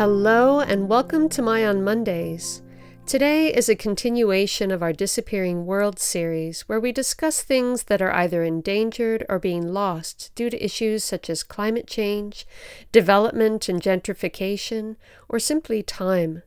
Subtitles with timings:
[0.00, 2.62] Hello, and welcome to My on Mondays.
[3.04, 8.10] Today is a continuation of our Disappearing World series, where we discuss things that are
[8.10, 12.46] either endangered or being lost due to issues such as climate change,
[12.92, 14.96] development and gentrification,
[15.28, 16.44] or simply time.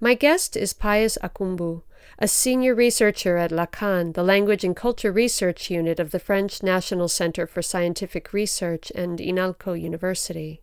[0.00, 1.82] My guest is Pius Akumbu,
[2.18, 7.06] a senior researcher at LLACAN, the Language and Culture Research Unit of the French National
[7.06, 10.60] Center for Scientific Research and INALCO University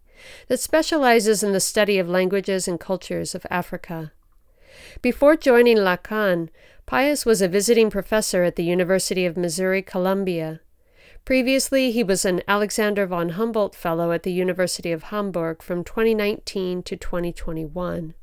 [0.48, 4.12] that specializes in the study of languages and cultures of Africa.
[5.02, 6.50] Before joining LLACAN,
[6.86, 10.62] Pius was a visiting professor at the University of Missouri Columbia.
[11.26, 16.84] Previously, he was an Alexander von Humboldt Fellow at the University of Hamburg from 2019
[16.84, 18.14] to 2021.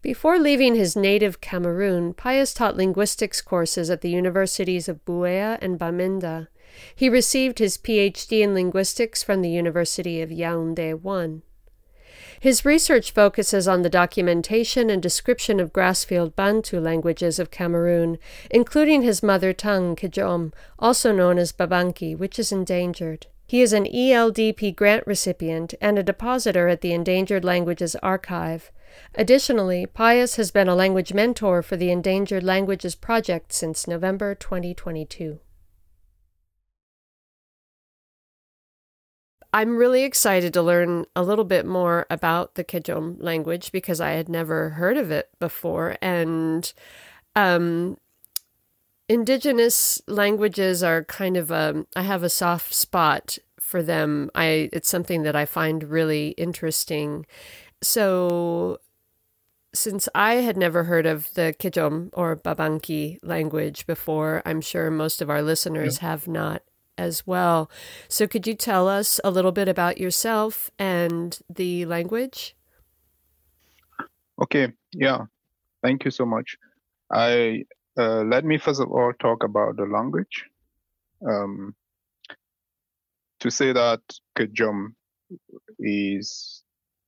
[0.00, 5.78] Before leaving his native Cameroon, Pius taught linguistics courses at the universities of Buea and
[5.78, 6.48] Bamenda.
[6.94, 11.42] He received his PhD in linguistics from the University of Yaoundé 1.
[12.40, 18.18] His research focuses on the documentation and description of grassfield Bantu languages of Cameroon,
[18.50, 23.28] including his mother tongue, Kejom, also known as Babanki, which is endangered.
[23.46, 28.72] He is an ELDP grant recipient and a depositor at the Endangered Languages Archive.
[29.14, 35.40] Additionally, Pius has been a language mentor for the Endangered Languages Project since November 2022.
[39.54, 44.10] I'm really excited to learn a little bit more about the Kejom language because I
[44.10, 45.96] had never heard of it before.
[46.02, 46.72] And
[47.36, 47.96] um,
[49.08, 54.28] indigenous languages are kind of a, I have a soft spot for them.
[54.34, 57.24] I it's something that I find really interesting.
[57.80, 58.78] So
[59.72, 65.22] since I had never heard of the Kejom or Babanki language before, I'm sure most
[65.22, 66.08] of our listeners yeah.
[66.08, 66.62] have not
[66.96, 67.70] as well.
[68.08, 72.56] So, could you tell us a little bit about yourself and the language?
[74.42, 75.26] Okay, yeah,
[75.82, 76.56] thank you so much.
[77.12, 77.64] I
[77.96, 80.44] uh, let me first of all talk about the language.
[81.26, 81.74] Um,
[83.40, 84.00] to say that
[84.36, 84.94] Kejom
[85.78, 86.62] is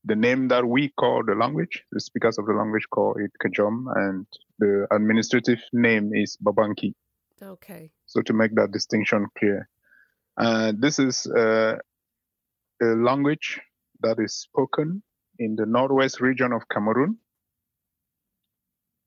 [0.04, 3.86] the name that we call the language, the speakers of the language call it Kejom,
[3.97, 4.26] and
[4.58, 6.94] the administrative name is Babanki.
[7.42, 7.91] Okay.
[8.06, 9.68] So to make that distinction clear,
[10.36, 11.76] uh, this is uh,
[12.82, 13.60] a language
[14.00, 15.02] that is spoken
[15.38, 17.19] in the northwest region of Cameroon.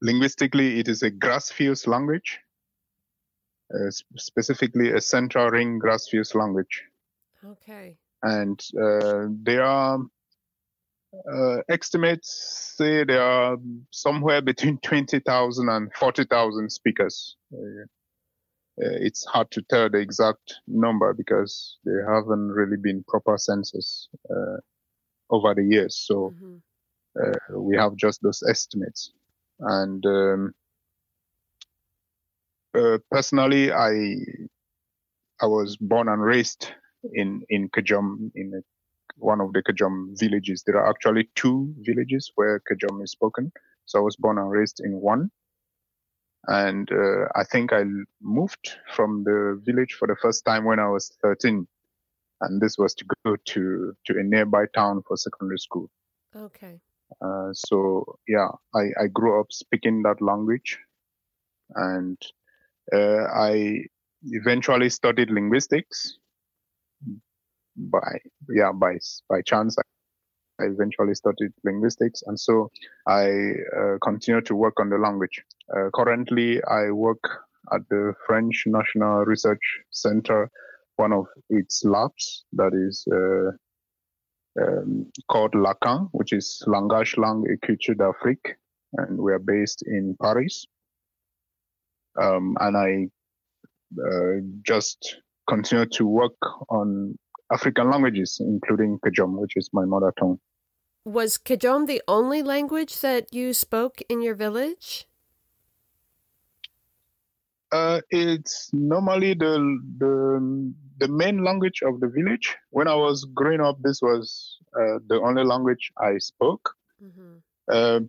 [0.02, 2.40] Linguistically, it is a grassfields language,
[3.74, 6.84] uh, specifically a central ring grassfields language.
[7.46, 7.98] Okay.
[8.24, 10.00] And uh, there are
[11.32, 13.58] uh, estimates say there are
[13.92, 17.36] somewhere between 20,000 and 40,000 speakers.
[18.82, 24.08] Uh, it's hard to tell the exact number because there haven't really been proper census
[24.30, 24.58] uh,
[25.30, 25.98] over the years.
[25.98, 26.58] So mm-hmm.
[27.22, 29.12] uh, we have just those estimates.
[29.60, 30.54] And um,
[32.78, 34.16] uh, personally, I
[35.42, 36.72] I was born and raised
[37.14, 38.62] in in Kejom, in a,
[39.18, 40.64] one of the Kejom villages.
[40.66, 43.52] There are actually two villages where Kejom is spoken.
[43.86, 45.32] So I was born and raised in one
[46.48, 47.84] and uh, I think I
[48.22, 51.68] moved from the village for the first time when I was 13,
[52.42, 55.90] and this was to go to to a nearby town for secondary school.
[56.36, 56.80] Okay.
[57.22, 60.80] Uh, so yeah, I I grew up speaking that language,
[61.76, 62.18] and
[62.94, 63.84] uh, I
[64.24, 66.18] eventually studied linguistics.
[67.76, 68.20] By
[68.50, 68.98] yeah, by
[69.30, 69.78] by chance,
[70.60, 72.72] I eventually studied linguistics, and so
[73.08, 75.44] I uh, continued to work on the language.
[75.76, 77.24] Uh, currently, I work
[77.74, 80.50] at the French National Research Center,
[80.96, 83.52] one of its labs that is uh,
[84.62, 88.56] um, called LLACAN, which is Langage, Langues et Cultures d'Afrique,
[88.94, 90.66] and we are based in Paris.
[92.20, 93.08] Um, and I
[93.98, 95.18] uh, just
[95.48, 96.38] continue to work
[96.70, 97.18] on
[97.52, 100.40] African languages, including Kejom, which is my mother tongue.
[101.06, 105.08] Was Kejom the only language that you spoke in your village?
[107.72, 112.56] Uh, it's normally the the the main language of the village.
[112.72, 116.76] When I was growing up, this was uh, the only language I spoke.
[117.04, 117.38] Mm-hmm.
[117.72, 118.00] Uh,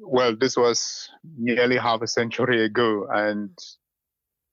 [0.00, 3.50] well, this was nearly half a century ago, and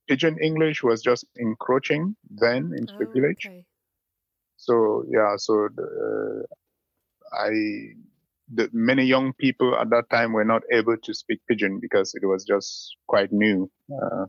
[0.10, 3.46] Pidgin English was just encroaching then into oh, the village.
[3.46, 3.66] Okay.
[4.60, 6.46] So yeah, so the,
[7.32, 7.50] I
[8.54, 12.26] the many young people at that time were not able to speak pidgin because it
[12.26, 13.72] was just quite new.
[13.90, 14.26] Uh,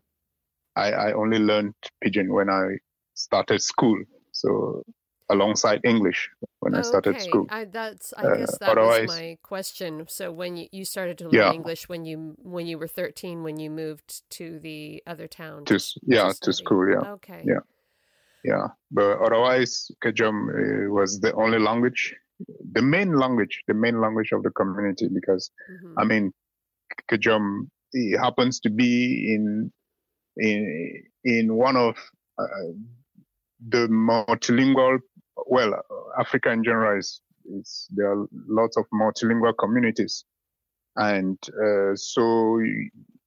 [0.76, 2.78] I, I only learned pidgin when I
[3.14, 3.98] started school.
[4.30, 4.84] So
[5.28, 6.28] alongside English
[6.60, 7.24] when I started okay.
[7.24, 7.46] school.
[7.48, 10.04] I, that's I uh, guess that was my question.
[10.08, 11.52] So when you, you started to learn yeah.
[11.52, 15.64] English when you when you were thirteen, when you moved to the other town.
[15.66, 16.88] To, yeah, to, to school.
[16.88, 17.12] Yeah.
[17.12, 17.42] Okay.
[17.44, 17.60] Yeah.
[18.44, 22.14] Yeah, but otherwise, Kejom uh, was the only language,
[22.72, 25.98] the main language, the main language of the community because, mm-hmm.
[25.98, 26.32] I mean,
[27.10, 27.68] Kejom
[28.18, 29.72] happens to be in
[30.36, 31.96] in in one of
[32.38, 32.72] uh,
[33.68, 35.00] the multilingual
[35.46, 35.74] well,
[36.18, 37.20] Africa in general is,
[37.52, 40.24] is there are lots of multilingual communities,
[40.96, 42.60] and uh, so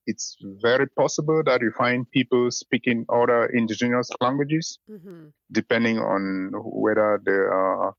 [0.05, 5.27] it's very possible that you find people speaking other indigenous languages, mm-hmm.
[5.51, 7.95] depending on whether they are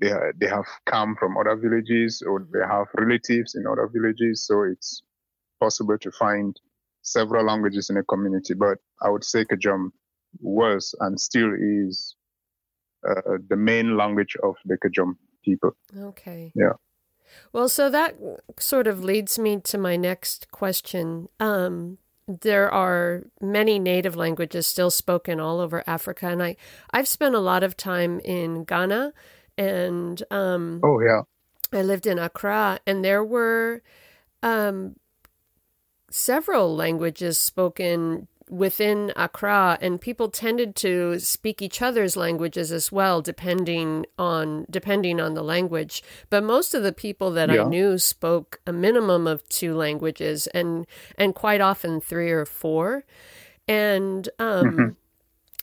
[0.00, 2.58] they, are, they have come from other villages or mm-hmm.
[2.58, 4.46] they have relatives in other villages.
[4.46, 5.02] So it's
[5.60, 6.58] possible to find
[7.02, 8.54] several languages in a community.
[8.54, 9.90] But I would say Kejom
[10.40, 12.16] was and still is
[13.08, 15.76] uh, the main language of the Kejom people.
[15.96, 16.52] Okay.
[16.54, 16.72] Yeah.
[17.52, 18.16] Well, so that
[18.58, 21.28] sort of leads me to my next question.
[21.40, 26.56] Um, there are many native languages still spoken all over Africa, and I
[26.90, 29.12] I've spent a lot of time in Ghana,
[29.58, 31.22] and um, oh yeah,
[31.72, 33.82] I lived in Accra, and there were
[34.42, 34.96] um,
[36.10, 43.22] several languages spoken within Accra, and people tended to speak each other's languages as well,
[43.22, 46.02] depending on depending on the language.
[46.28, 47.62] But most of the people that yeah.
[47.62, 53.04] I knew spoke a minimum of two languages, and and quite often three or four.
[53.66, 54.88] And um, mm-hmm.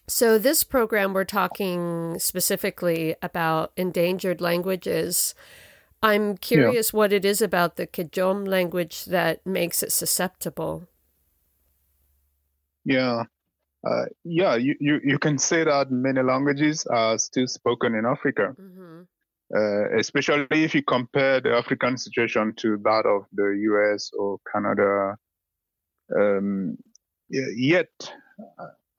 [0.07, 5.35] so this program, we're talking specifically about endangered languages.
[6.01, 6.97] I'm curious yeah.
[6.97, 10.87] what it is about the Kejom language that makes it susceptible.
[12.85, 13.23] Yeah.
[13.87, 18.53] Uh, yeah, you, you, you can say that many languages are still spoken in Africa,
[18.59, 19.01] mm-hmm.
[19.55, 25.15] uh, especially if you compare the African situation to that of the US or Canada.
[26.13, 26.77] Um,
[27.29, 27.87] yet,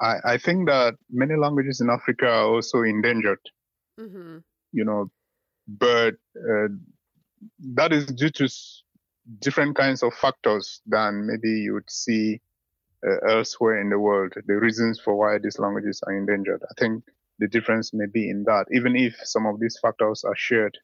[0.01, 3.41] I, I think that many languages in Africa are also endangered,
[4.01, 4.39] mm-hmm.
[4.73, 5.11] you know,
[5.69, 6.69] but uh,
[7.75, 8.49] that is due to
[9.41, 12.41] different kinds of factors than maybe you would see
[13.07, 16.63] uh, elsewhere in the world, the reasons for why these languages are endangered.
[16.71, 17.05] I think
[17.39, 20.77] the difference may be in that, even if some of these factors are shared.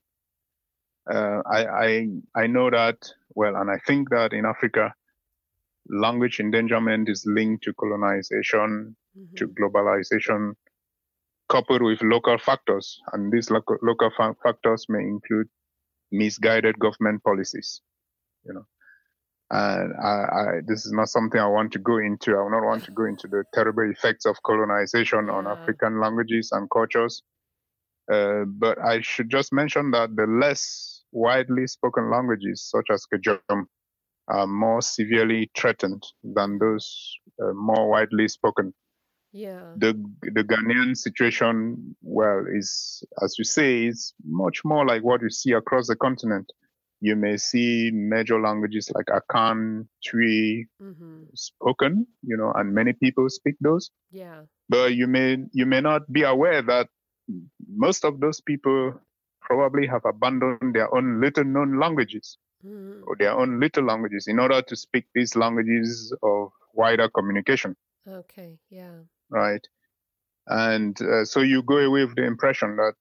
[1.11, 2.97] Uh, I, I, I know that
[3.35, 4.95] well, and I think that in Africa,
[5.89, 9.35] language endangerment is linked to colonization, mm-hmm.
[9.37, 10.55] to globalization,
[11.49, 15.49] coupled with local factors, and these local, local fa- factors may include
[16.11, 17.83] misguided government policies.
[18.45, 18.67] You know,
[19.51, 22.33] and I, I, this is not something I want to go into.
[22.33, 26.51] I will not want to go into the terrible effects of colonization on African languages
[26.53, 27.23] and cultures.
[28.13, 33.67] Uh, but I should just mention that the less widely spoken languages, such as Kejom,
[34.29, 38.75] are more severely threatened than those uh, more widely spoken.
[39.33, 39.75] Yeah.
[39.77, 45.31] The the Ghanaian situation, well, is as you say, is much more like what you
[45.31, 46.51] see across the continent
[47.01, 51.25] you may see major languages like Akan, Twi mm-hmm.
[51.35, 53.91] spoken, you know, and many people speak those.
[54.11, 54.43] Yeah.
[54.69, 56.89] But you may you may not be aware that
[57.69, 59.01] most of those people
[59.41, 63.03] probably have abandoned their own little known languages mm-hmm.
[63.07, 67.77] or their own little languages in order to speak these languages of wider communication.
[68.09, 69.07] Okay, yeah.
[69.31, 69.67] Right.
[70.47, 72.95] And uh, so you go away with the impression that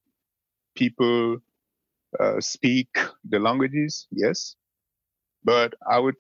[0.76, 1.38] people
[2.20, 2.88] uh, speak
[3.28, 4.56] the languages, yes,
[5.44, 6.16] but I would,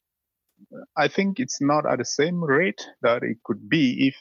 [0.97, 4.15] I think it's not at the same rate that it could be if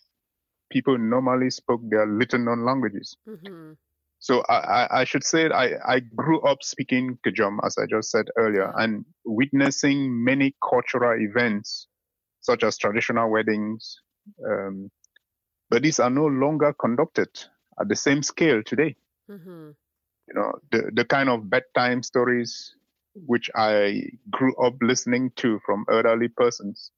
[0.70, 3.16] people normally spoke their little known languages.
[3.28, 3.72] Mm-hmm.
[4.18, 8.26] So I, I, should say I, I grew up speaking Kejom, as I just said
[8.38, 11.88] earlier, and witnessing many cultural events,
[12.40, 14.00] such as traditional weddings,
[14.48, 14.90] Um,
[15.70, 17.28] but these are no longer conducted
[17.80, 18.96] at the same scale today.
[19.30, 19.70] Mm-hmm.
[20.28, 22.74] You know, the, the kind of bedtime stories
[23.14, 26.90] which I grew up listening to from elderly persons,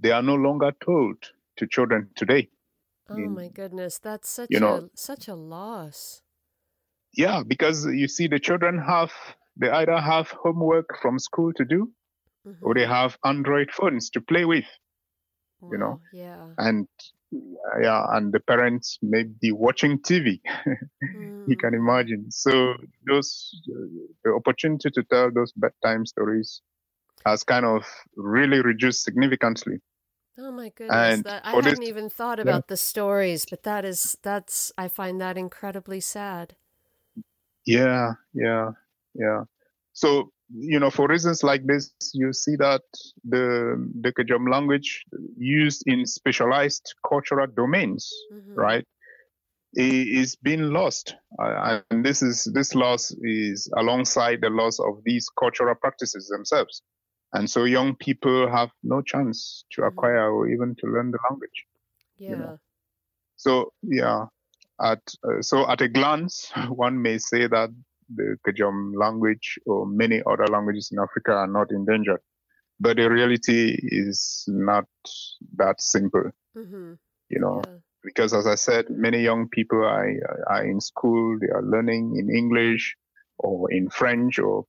[0.00, 2.48] they are no longer told to children today.
[3.08, 6.22] Oh my goodness, that's such you a such a loss.
[7.14, 9.12] Yeah, because you see, the children have
[9.56, 11.92] they either have homework from school to do,
[12.62, 12.86] or they Mhm.
[12.86, 14.66] have Android phones to play with,
[15.70, 16.56] you know, yeah.
[16.58, 16.88] and
[17.82, 20.40] yeah, and the parents may be watching TV.
[21.46, 21.78] you can Mm.
[21.78, 22.30] imagine.
[22.30, 22.74] So
[23.06, 23.86] those uh,
[24.24, 26.62] the opportunity to tell those bedtime stories
[27.24, 27.84] has kind of
[28.16, 29.78] really reduced significantly.
[30.38, 32.42] Oh my goodness, that I for this- hadn't even thought yeah.
[32.42, 36.56] about the stories, but that is that's I find that incredibly sad.
[37.64, 38.70] Yeah, yeah,
[39.14, 39.44] yeah.
[39.92, 42.66] So you know, for reasons like this, you see that
[43.24, 45.04] the the Kejom language
[45.36, 48.72] used in specialized cultural domains, Mhm.
[48.72, 48.84] right,
[49.74, 55.28] is being lost, uh, and this is this loss is alongside the loss of these
[55.38, 56.82] cultural practices themselves,
[57.32, 59.84] and so young people have no chance to Mhm.
[59.84, 61.66] acquire or even to learn the language.
[62.18, 62.36] Yeah.
[62.36, 62.58] know.
[63.36, 64.26] So yeah,
[64.80, 67.70] at uh, so at a glance, one may say that
[68.14, 72.20] the Kejom language or many other languages in Africa are not endangered,
[72.78, 74.86] but the reality is not
[75.56, 76.30] that simple.
[76.56, 76.94] Mm-hmm.
[77.28, 77.78] You know, Yeah.
[78.04, 80.06] because as I said, many young people are
[80.48, 82.96] are in school, they are learning in English
[83.38, 84.64] or in French or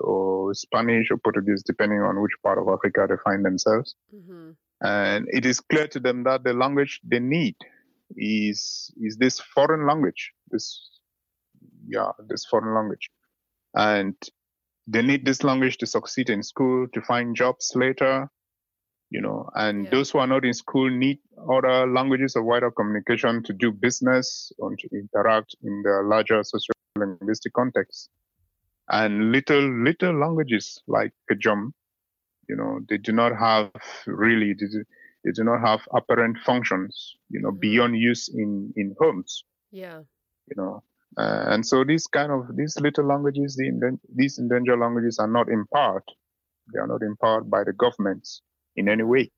[0.00, 4.50] or Spanish or Portuguese, depending on which part of Africa they find themselves Mm-hmm.
[4.82, 7.56] and it is clear to them that the language they need
[8.16, 10.64] is is this foreign language this
[11.88, 13.10] yeah this foreign language
[13.74, 14.14] and
[14.86, 18.28] they need this language to succeed in school to find jobs later
[19.10, 19.90] you know and Yeah.
[19.90, 21.18] those who are not in school need
[21.50, 26.72] other languages of wider communication to do business or to interact in the larger social
[26.96, 28.10] linguistic context
[28.90, 31.72] and little little languages like Kejom
[32.48, 33.70] you know they do not have
[34.06, 34.84] really they do,
[35.24, 37.60] they do not have apparent functions you know Mhm.
[37.60, 40.04] beyond use in in homes Yeah.
[40.48, 40.82] you know
[41.16, 45.28] uh, and so these kind of these little languages the inden- these endangered languages are
[45.28, 46.02] not empowered
[46.72, 48.42] they are not empowered by the governments
[48.76, 49.30] in any way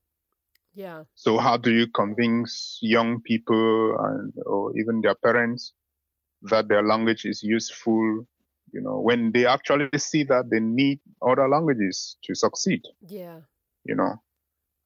[0.74, 1.04] Yeah.
[1.14, 5.72] so how do you convince young people and or even their parents
[6.42, 8.26] that their language is useful
[8.72, 13.42] you know when they actually see that they need other languages to succeed Yeah.
[13.84, 14.14] you know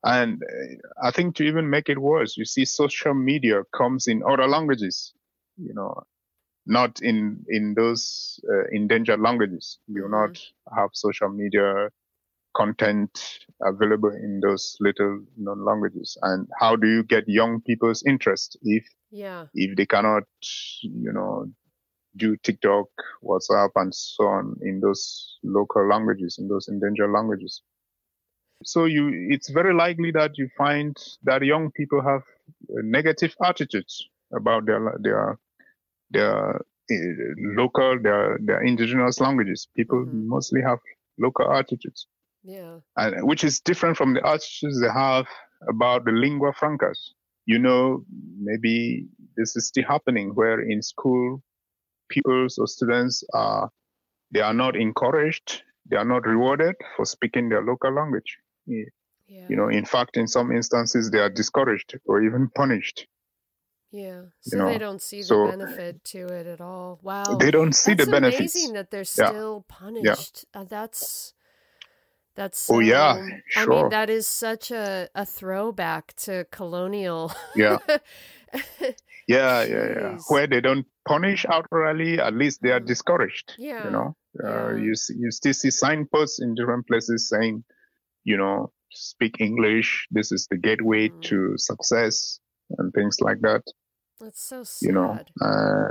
[0.05, 4.23] and uh, i think to even make it worse you see social media comes in
[4.29, 5.15] other languages
[5.57, 6.03] you know
[6.67, 10.11] not in in those uh, endangered languages you Mhm.
[10.11, 10.39] not
[10.77, 11.91] have social media
[12.57, 18.57] content available in those little known languages and how do you get young people's interest
[18.63, 19.49] if Yeah.
[19.55, 20.25] if they cannot
[20.83, 21.47] you know
[22.17, 22.87] do tiktok
[23.23, 27.63] whatsapp and so on in those local languages in those endangered languages
[28.65, 32.23] so you it's very likely that you find that young people have
[32.71, 35.39] uh, negative attitudes about their their
[36.11, 36.95] their uh,
[37.57, 40.27] local their their indigenous languages people Mhm.
[40.27, 40.79] mostly have
[41.19, 42.07] local attitudes
[42.43, 42.81] Yeah.
[42.97, 45.27] and which is different from the attitudes they have
[45.69, 47.15] about the lingua francas.
[47.47, 48.05] You know,
[48.39, 49.07] maybe
[49.37, 51.43] this is still happening where in school,
[52.09, 53.71] pupils or students are
[54.31, 58.39] they are not encouraged, they are not rewarded for speaking their local language.
[58.67, 59.49] Yeah.
[59.49, 63.07] You know, in fact, in some instances, they are discouraged or even punished.
[63.95, 64.23] Yeah.
[64.23, 66.99] you So they don't see the so- benefit to it at all.
[67.03, 67.37] Wow.
[67.39, 68.55] They don't see That's the benefits.
[68.57, 69.29] amazing that they're Yeah.
[69.31, 70.45] still punished.
[70.53, 71.33] Uh, that's
[72.35, 73.15] that's so, Oh, yeah,
[73.57, 77.31] I mean that is such a, a throwback to colonial.
[77.55, 77.79] Yeah,
[79.29, 79.65] yeah, yeah,
[80.01, 80.19] yeah.
[80.29, 82.87] Where they don't punish outrightly, at least they are Mm.
[82.87, 83.55] discouraged.
[83.59, 84.83] Yeah, You know, uh, yeah.
[84.83, 87.63] you see, you still see signposts in different places saying,
[88.25, 90.09] you know, speak English.
[90.11, 91.23] This is the gateway Mhm.
[91.29, 92.41] to success
[92.79, 93.63] and things like that.
[94.25, 94.87] That's so sad.
[94.87, 95.91] You know, uh,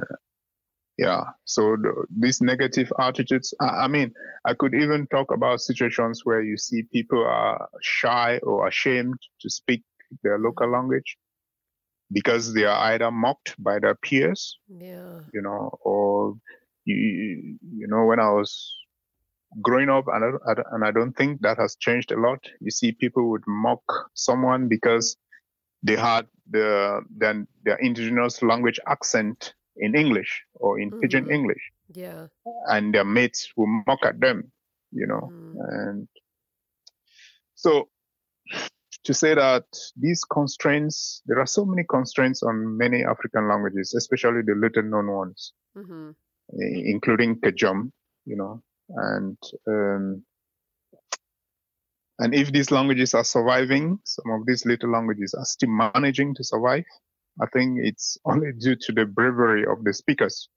[0.97, 1.23] yeah.
[1.45, 3.53] So the, these negative attitudes.
[3.59, 4.13] I, I mean,
[4.45, 9.49] I could even talk about situations where you see people are shy or ashamed to
[9.49, 9.83] speak
[10.23, 10.73] their local Mhm.
[10.73, 11.17] language
[12.11, 15.19] because they are either mocked by their peers yeah.
[15.33, 16.35] you know, or
[16.85, 16.95] you,
[17.79, 18.75] you know, when I was
[19.61, 22.19] growing up, and I, don't- I don't- and I don't think that has changed a
[22.19, 22.39] lot.
[22.59, 23.83] You see, people would mock
[24.15, 25.15] someone because
[25.83, 31.33] they had the then their indigenous language accent in English or in pidgin Mhm.
[31.33, 32.27] English, Yeah.
[32.69, 34.51] and their mates will mock at them,
[34.91, 35.55] you know, Mm.
[35.69, 36.07] and
[37.55, 37.89] so
[39.03, 39.65] to say that
[39.97, 45.07] these constraints, there are so many constraints on many African languages, especially the little known
[45.11, 46.11] ones, mm-hmm.
[46.59, 47.91] including Kejom,
[48.25, 49.37] you know, and
[49.67, 50.23] um,
[52.19, 56.43] and if these languages are surviving, some of these little languages are still managing to
[56.43, 56.83] survive.
[57.41, 60.49] I think it's only due to the bravery of the speakers.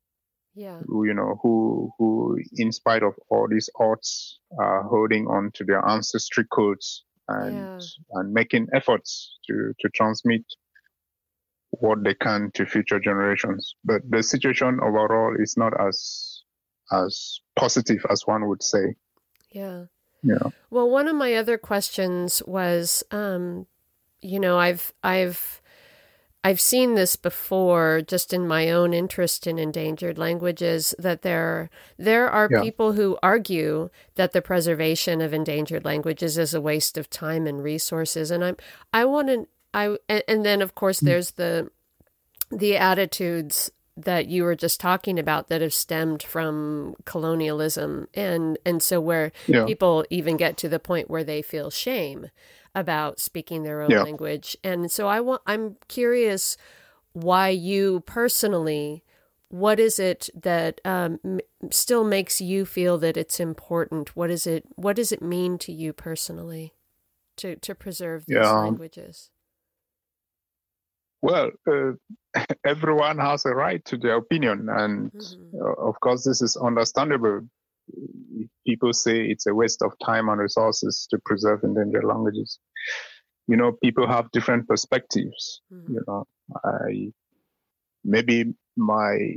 [0.54, 0.80] Yeah.
[0.86, 5.64] Who, you know, who, who, in spite of all these odds, are holding on to
[5.64, 7.78] their ancestry codes and, yeah.
[8.12, 10.44] and making efforts to, to transmit
[11.70, 13.74] what they can to future generations.
[13.84, 16.42] But the situation overall is not as,
[16.90, 18.94] as positive as one would say.
[19.50, 19.84] Yeah.
[20.26, 20.50] Yeah.
[20.70, 23.66] Well, one of my other questions was, um,
[24.20, 25.60] you know, I've I've
[26.42, 32.28] I've seen this before, just in my own interest in endangered languages, that there there
[32.30, 32.62] are yeah.
[32.62, 37.62] people who argue that the preservation of endangered languages is a waste of time and
[37.62, 38.56] resources, and I'm
[38.92, 41.06] I want to I and, and then of course mm.
[41.06, 41.70] there's the
[42.50, 48.82] the attitudes that you were just talking about that have stemmed from colonialism and and
[48.82, 49.64] so where yeah.
[49.64, 52.30] people even get to the point where they feel shame
[52.74, 54.02] about speaking their own yeah.
[54.02, 56.56] language and so i want i'm curious
[57.14, 59.02] why you personally
[59.48, 64.46] what is it that um, m- still makes you feel that it's important what is
[64.46, 66.74] it what does it mean to you personally
[67.36, 68.50] to to preserve these yeah.
[68.50, 69.30] languages
[71.26, 75.58] well, uh, everyone has a right to their opinion, and mm-hmm.
[75.78, 77.40] of course, this is understandable.
[78.66, 82.60] People say it's a waste of time and resources to preserve endangered languages.
[83.48, 85.62] You know, people have different perspectives.
[85.72, 85.94] Mm-hmm.
[85.94, 86.26] You know,
[86.64, 87.12] I
[88.04, 89.36] maybe my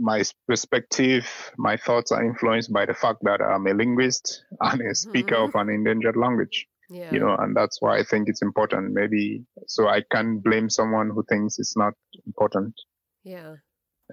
[0.00, 4.94] my perspective, my thoughts are influenced by the fact that I'm a linguist and a
[4.96, 5.56] speaker mm-hmm.
[5.56, 6.66] of an endangered language.
[6.92, 7.10] Yeah.
[7.10, 8.92] You know, and that's why I think it's important.
[8.92, 11.94] Maybe so I can't blame someone who thinks it's not
[12.26, 12.74] important.
[13.24, 13.54] Yeah.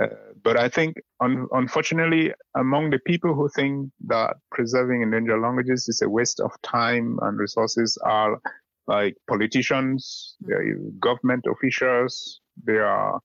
[0.02, 0.08] Uh,
[0.44, 6.02] but I think, un- unfortunately, among the people who think that preserving endangered languages is
[6.02, 8.39] a waste of time and resources are
[8.88, 10.98] like politicians, mm-hmm.
[11.00, 13.20] government officials, they are,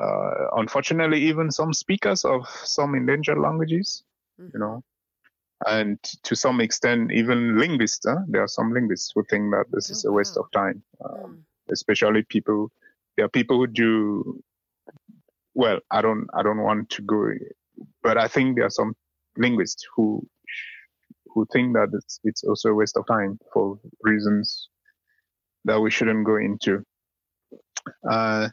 [0.00, 4.02] uh, unfortunately, even some speakers of some endangered languages,
[4.40, 4.50] mm-hmm.
[4.54, 4.82] you know,
[5.66, 8.04] and to some extent, even linguists.
[8.06, 8.20] Huh?
[8.28, 10.42] There are some linguists who think that this oh, is a waste wow.
[10.42, 11.72] of time, um, mm.
[11.72, 12.70] especially people.
[13.16, 14.42] There are people who do.
[15.54, 16.26] Well, I don't.
[16.34, 17.32] I don't want to go,
[18.02, 18.94] but I think there are some
[19.36, 20.26] linguists who
[21.28, 24.68] who think that it's it's also a waste of time for reasons
[25.64, 26.84] that we shouldn't go into.
[28.08, 28.48] Uh,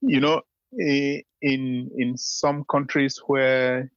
[0.00, 3.90] you know, in in some countries where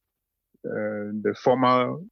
[0.66, 2.04] uh, the formal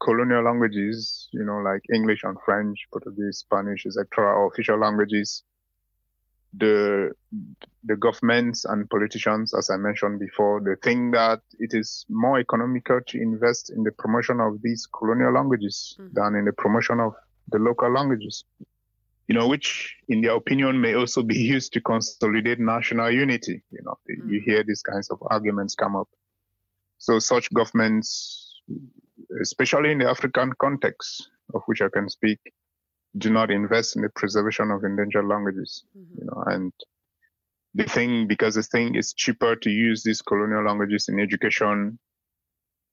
[0.00, 5.42] colonial languages, you know, like English and French, Portuguese, Spanish, etc., are official languages.
[6.58, 7.12] The
[7.84, 13.00] the governments and politicians, as I mentioned before, they think that it is more economical
[13.08, 16.14] to invest in the promotion of these colonial languages mm-hmm.
[16.14, 17.14] than in the promotion of
[17.48, 18.44] the local languages.
[19.28, 23.62] You know, which, in their opinion, may also be used to consolidate national unity.
[23.70, 24.30] You know, mm-hmm.
[24.30, 26.08] you hear these kinds of arguments come up.
[26.98, 28.62] So such governments
[29.40, 32.38] especially in the African context, of which I can speak,
[33.18, 35.84] do not invest in the preservation of endangered languages.
[35.96, 36.18] Mm-hmm.
[36.18, 36.72] You know, and
[37.74, 41.98] the thing because the thing is cheaper to use these colonial languages in education.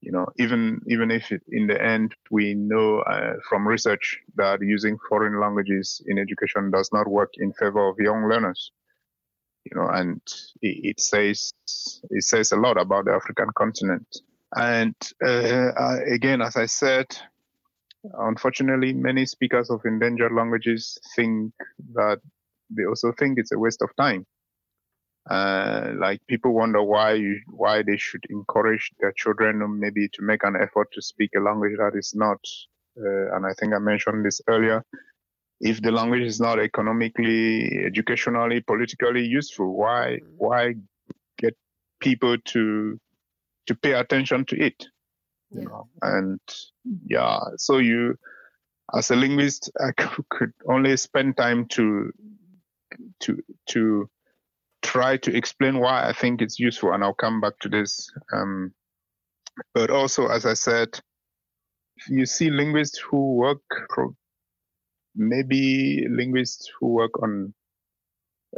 [0.02, 4.62] You know, even even if it, in the end we know uh, from research that
[4.62, 8.72] using foreign languages in education does not work in favor of young learners.
[9.64, 10.22] You know, and
[10.62, 11.54] it, it says
[12.10, 14.08] it says a lot about the African continent
[14.56, 15.72] and uh,
[16.06, 17.08] again, as I said,
[18.20, 21.54] unfortunately, many speakers of endangered languages think
[21.94, 22.20] that
[22.70, 24.26] they also think it's a waste of time.
[25.30, 30.44] Uh, like people wonder why you, why they should encourage their children maybe to make
[30.44, 32.40] an effort to speak a language that is not.
[32.98, 34.84] Uh, and I think I mentioned this earlier.
[35.62, 40.74] If the language is not economically, educationally, politically useful, why why
[41.38, 41.56] get
[42.02, 43.00] people to
[43.68, 44.86] to pay attention to it
[45.52, 45.68] you yeah.
[45.68, 46.40] know and
[47.08, 48.18] yeah so you
[48.96, 49.92] as a linguist i
[50.30, 52.12] could only spend time to
[53.20, 54.10] to to
[54.82, 58.72] try to explain why i think it's useful and i'll come back to this um,
[59.74, 60.90] but also as i said
[62.10, 63.62] you see linguists who work
[65.16, 67.54] maybe linguists who work on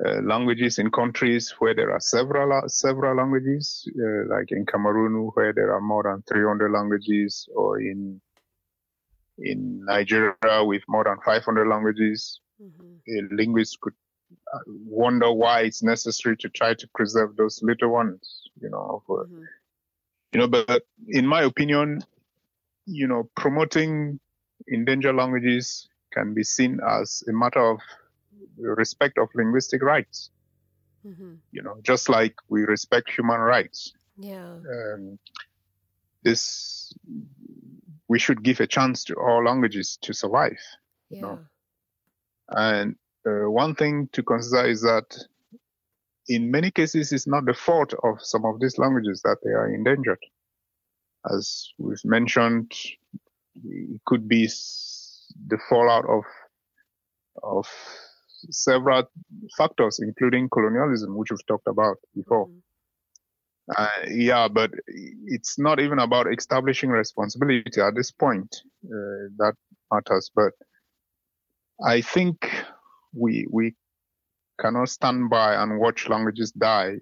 [0.03, 5.53] uh, languages in countries where there are several several languages, uh, like in Cameroon where
[5.53, 8.19] there are more than 300 languages, or in
[9.37, 12.41] in Nigeria with more than 500 languages.
[12.61, 12.93] Mm-hmm.
[13.07, 13.93] A linguist could
[14.53, 19.01] uh, wonder why it's necessary to try to preserve those little ones, you know.
[19.07, 19.43] For, mm-hmm.
[20.33, 22.01] You know, but in my opinion,
[22.85, 24.19] you know, promoting
[24.67, 27.79] endangered languages can be seen as a matter of
[28.57, 30.29] respect of linguistic rights.
[31.05, 31.35] Mm-hmm.
[31.51, 33.93] You know, just like we respect human rights.
[34.17, 34.55] Yeah.
[34.55, 35.19] Um,
[36.23, 36.93] this
[38.07, 40.59] we should give a chance to all languages to survive.
[41.09, 41.15] Yeah.
[41.15, 41.39] You know?
[42.49, 45.15] And uh, one thing to consider is that
[46.27, 49.73] in many cases, it's not the fault of some of these languages that they are
[49.73, 50.19] endangered.
[51.31, 52.71] As we've mentioned,
[53.63, 54.47] it could be
[55.47, 56.23] the fallout of
[57.43, 57.67] of
[58.49, 59.03] several
[59.57, 62.47] factors, including colonialism, which we've talked about before.
[62.47, 62.59] Mm-hmm.
[63.75, 64.71] Uh, yeah, but
[65.25, 68.55] it's not even about establishing responsibility at this point.
[68.85, 69.53] Uh, that
[69.91, 70.53] matters, but
[71.83, 72.47] I think
[73.13, 73.73] we we
[74.59, 76.97] cannot stand by and watch languages die.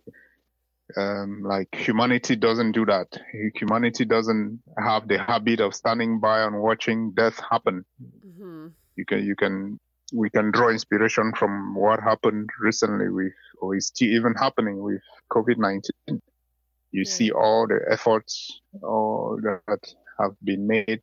[0.95, 3.07] Um, like humanity doesn't do that.
[3.55, 7.83] Humanity doesn't have the habit of standing by and watching death happen.
[8.25, 8.67] Mm-hmm.
[8.95, 9.79] You can you can
[10.13, 15.01] we can draw inspiration from what happened recently with, or is still even happening with
[15.31, 16.21] COVID nineteen
[16.93, 17.11] you yeah.
[17.11, 21.01] see all the efforts all that have been made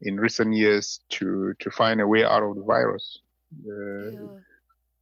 [0.00, 3.18] in recent years to to find a way out of the virus.
[3.66, 4.18] Uh, yeah.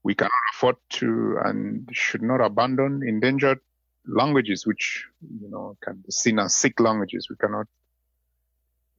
[0.02, 3.61] We cannot afford to and should not abandon endangered
[4.06, 5.04] languages, which
[5.40, 7.28] you know can be seen as sick languages.
[7.28, 7.66] We cannot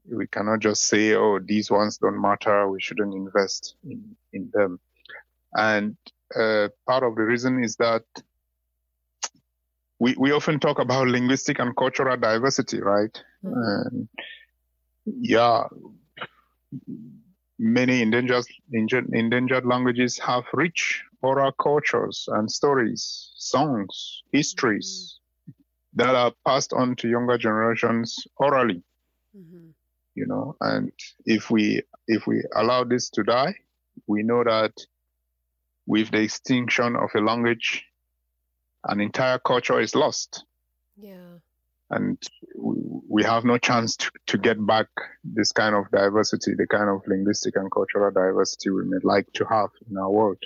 [0.09, 2.69] we cannot just say, oh, these ones don't matter.
[2.69, 4.79] We shouldn't invest in in them.
[5.53, 5.97] And
[6.35, 8.03] uh, part of the reason is that
[9.99, 13.15] we, we often talk about linguistic and cultural diversity, right?
[13.45, 14.01] Mm-hmm.
[15.05, 15.63] yeah,
[17.59, 26.03] many endangered, endangered languages have rich oral cultures and stories, songs, histories mm-hmm.
[26.03, 28.83] that are passed on to younger generations orally.
[30.13, 30.91] You know, and
[31.25, 33.55] if we if we allow this to die,
[34.07, 34.73] we know that
[35.85, 37.85] with the extinction of a language,
[38.85, 40.45] an entire culture is lost.
[40.97, 41.39] Yeah.
[41.89, 42.17] And
[42.55, 44.87] we have no chance to, to get back
[45.23, 49.45] this kind of diversity, the kind of linguistic and cultural diversity we may like to
[49.45, 50.41] have in our world.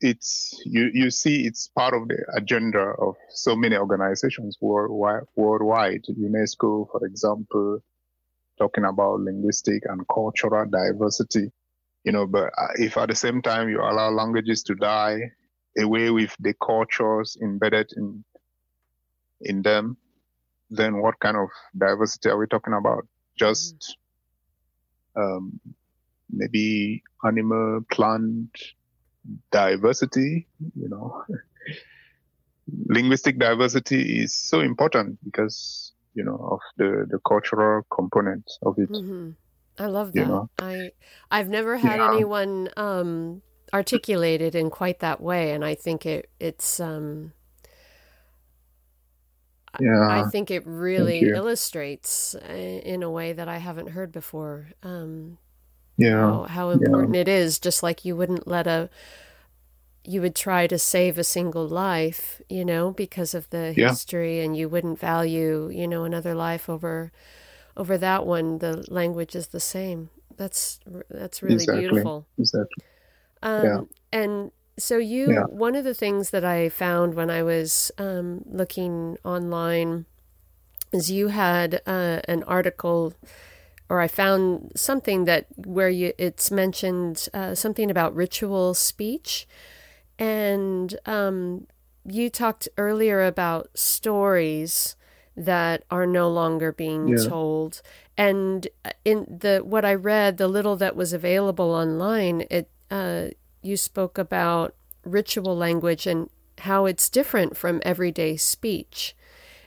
[0.00, 6.04] It's, you, you see, it's part of the agenda of so many organizations worldwide, worldwide.
[6.08, 7.82] UNESCO, for example,
[8.58, 11.50] talking about linguistic and cultural diversity
[12.04, 15.18] you know but uh, if at the same time you allow languages to die
[15.78, 18.24] away with the cultures embedded in
[19.44, 19.96] in them,
[20.70, 23.06] then what kind of diversity are we talking about?
[23.36, 23.96] Just
[25.16, 25.60] um,
[26.30, 28.50] maybe animal, plant
[29.50, 31.24] diversity, you know.
[32.86, 38.90] Linguistic diversity is so important because, you know, of the, the cultural components of it.
[38.90, 39.30] Mm-hmm.
[39.78, 40.20] I love that.
[40.20, 40.50] You know?
[40.58, 40.90] I
[41.30, 42.12] I've never had yeah.
[42.12, 47.32] anyone um, articulated in quite that way, and I think it it's um,
[49.80, 54.68] yeah, I think it really illustrates uh, in a way that I haven't heard before.
[54.82, 55.38] Um,
[55.96, 57.22] yeah, how, how important yeah.
[57.22, 57.58] it is.
[57.58, 58.90] Just like you wouldn't let a
[60.04, 63.88] you would try to save a single life, you know, because of the yeah.
[63.88, 67.10] history, and you wouldn't value, you know, another life over
[67.76, 68.58] over that one.
[68.58, 70.10] The language is the same.
[70.36, 71.80] That's that's really exactly.
[71.80, 72.26] beautiful.
[72.38, 72.84] Exactly.
[73.42, 73.80] Um, yeah.
[74.12, 75.44] And so you, yeah.
[75.44, 80.06] one of the things that I found when I was um, looking online
[80.92, 83.14] is you had uh, an article,
[83.88, 89.46] or I found something that where you it's mentioned uh, something about ritual speech,
[90.18, 91.66] and um,
[92.04, 94.96] you talked earlier about stories
[95.36, 97.16] that are no longer being yeah.
[97.28, 97.82] told
[98.16, 103.26] and uh, in the what i read the little that was available online it uh,
[103.62, 106.28] you spoke about ritual language and
[106.60, 109.16] how it's different from everyday speech.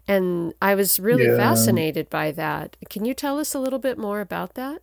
[0.08, 1.36] And I was really yeah.
[1.36, 2.78] fascinated by that.
[2.90, 4.82] Can you tell us a little bit more about that?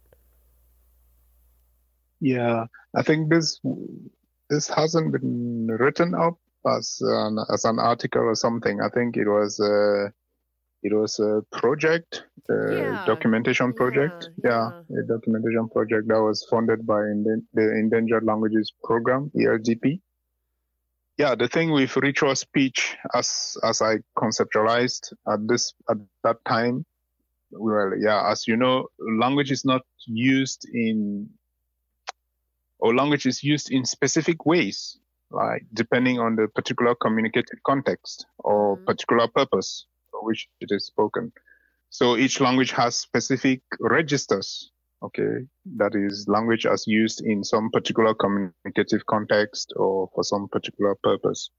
[2.20, 3.61] Yeah, I think this
[4.54, 8.80] this hasn't been written up as an, as an article or something.
[8.80, 10.10] I think it was uh,
[10.82, 13.04] it was a project, a yeah.
[13.06, 14.30] documentation project.
[14.44, 17.00] Yeah, yeah, a documentation project that was funded by
[17.54, 20.00] the Endangered Languages Program, ELDP.
[21.16, 26.84] Yeah, the thing with ritual speech, as as I conceptualized at this at that time,
[27.50, 31.28] well, yeah, as you know, language is not used in,
[32.78, 34.98] or language is used in specific ways,
[35.30, 38.87] like depending on the particular communicative context or Mhm.
[38.87, 41.32] particular purpose for which it is spoken.
[41.90, 48.14] So each language has specific registers, okay, that is language as used in some particular
[48.14, 51.50] communicative context or for some particular purpose.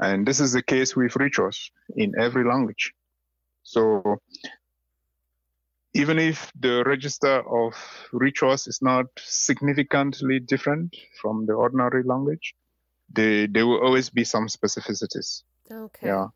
[0.00, 2.92] And this is the case with rituals in every language.
[3.62, 4.18] So
[5.98, 7.74] even if the register of
[8.12, 12.54] rituals is not significantly different from the ordinary language,
[13.12, 15.42] they, there will always be some specificities.
[15.70, 16.06] Okay.
[16.06, 16.28] Yeah.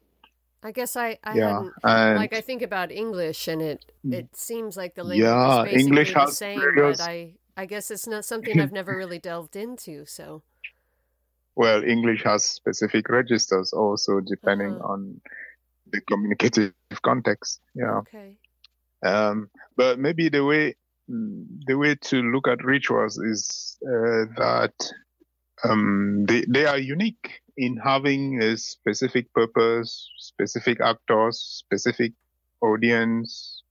[0.64, 1.68] I guess I, I yeah.
[1.82, 4.14] And like I think about English and it Mm.
[4.14, 7.66] it seems like the language Yeah, is basically English the same, various- but I I
[7.66, 10.06] guess it's not something I've never really delved into.
[10.06, 10.42] So
[11.56, 14.92] well, English has specific registers also depending Uh-huh.
[14.92, 15.20] on
[15.92, 16.72] the communicative
[17.02, 17.60] context.
[17.74, 17.98] Yeah.
[18.06, 18.38] okay.
[19.04, 20.74] Um, but maybe the way
[21.08, 24.74] the way to look at rituals is uh, that
[25.64, 32.12] um, they they are unique in having a specific purpose, specific actors, specific
[32.62, 33.62] audience,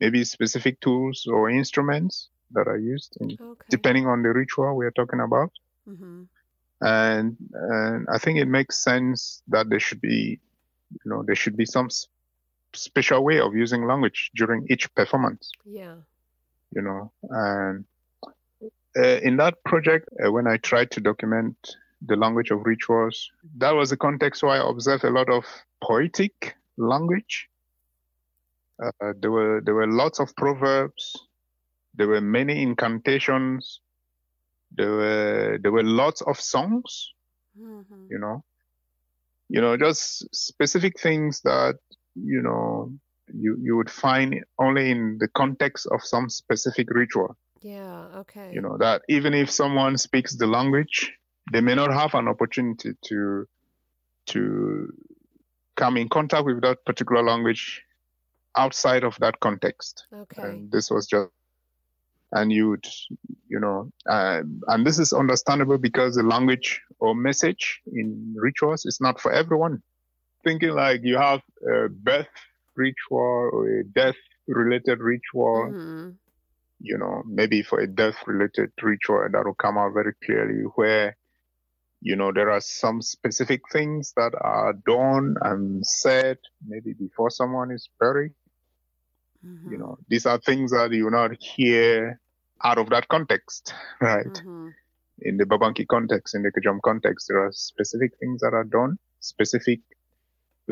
[0.00, 3.66] maybe specific tools or instruments that are used in, Okay.
[3.68, 5.50] depending on the ritual we are talking about.
[5.86, 6.24] hmm
[6.80, 10.40] And and I think it makes sense that there should be,
[10.90, 11.88] you know, there should be some
[12.74, 15.96] special way of using language during each performance Yeah.
[16.74, 17.84] you know and
[18.96, 21.56] uh, in that project uh, when i tried to document
[22.06, 25.44] the language of rituals that was the context where i observed a lot of
[25.82, 27.48] poetic language.
[28.82, 31.12] Uh, there were there were lots of proverbs.
[31.94, 33.80] There were many incantations.
[34.76, 37.12] There were there were lots of songs
[37.56, 38.44] hmm you know.
[39.48, 41.76] You know just specific things that
[42.24, 42.92] you know
[43.32, 48.06] you you would find only in the context of some specific ritual Yeah.
[48.20, 48.52] Okay.
[48.54, 51.12] you know that even if someone speaks the language
[51.52, 53.46] they may not have an opportunity to
[54.26, 54.92] to
[55.76, 57.82] come in contact with that particular language
[58.56, 60.42] outside of that context Okay.
[60.42, 61.30] and this was just
[62.32, 62.86] and you would
[63.48, 69.00] you know uh, and this is understandable because the language or message in rituals is
[69.00, 69.82] not for everyone
[70.48, 72.28] thinking like you have a birth
[72.76, 74.16] ritual or a death
[74.48, 76.10] related ritual hmm
[76.80, 81.16] you know, maybe for a death related ritual that will come out very clearly where,
[82.00, 87.70] you know, there are some specific things that are done and said maybe before someone
[87.70, 88.32] is buried.
[89.42, 92.20] hmm You know, these are things that you not hear
[92.64, 94.36] out of that context, right?
[94.44, 94.68] hmm
[95.20, 98.98] In the Babanki context, in the Kejom context, there are specific things that are done,
[99.20, 99.80] specific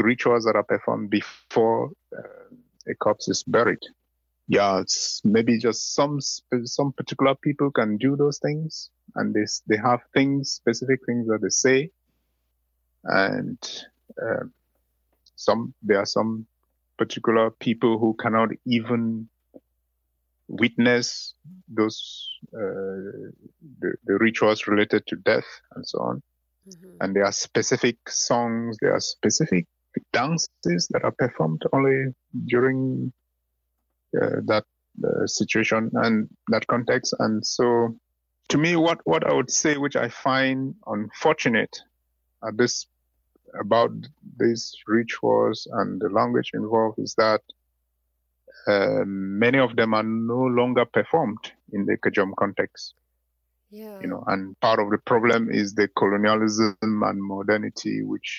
[0.03, 2.55] rituals that are performed before uh,
[2.89, 3.81] a corpse is buried
[4.49, 9.77] yeah, it's maybe just some some particular people can do those things, and they they
[9.77, 11.91] have things specific things that they say,
[13.05, 13.59] and
[14.23, 14.45] uh,
[15.37, 16.47] some there are some
[16.99, 19.29] particular people who cannot even
[20.49, 21.35] witness
[21.69, 23.33] those uh,
[23.81, 26.23] the, the rituals related to death and so on.
[26.65, 29.67] hmm And there are specific songs, there are specific
[30.13, 32.15] dances that are performed only
[32.47, 33.13] during
[34.21, 34.65] uh, that
[35.05, 37.15] uh, situation and that context.
[37.19, 37.97] And so,
[38.49, 41.81] to me, what what I would say, which I find unfortunate
[42.47, 42.87] at this
[43.59, 43.93] about
[44.39, 47.41] these rituals and the language involved, is that
[48.67, 52.95] uh, many of them are no longer performed in the Kejom context
[53.71, 54.01] Yeah.
[54.01, 58.37] you know and part of the problem is the colonialism and modernity which